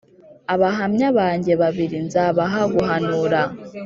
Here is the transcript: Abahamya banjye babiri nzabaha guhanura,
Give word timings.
Abahamya 0.53 1.07
banjye 1.17 1.53
babiri 1.61 1.97
nzabaha 2.05 2.61
guhanura, 2.73 3.39